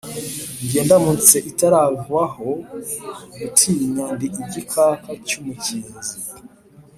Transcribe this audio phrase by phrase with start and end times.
[0.57, 2.47] Nijye ndamutsa itarumvwaho
[3.39, 6.13] gutinya, ndi igikaka cy'umukinzi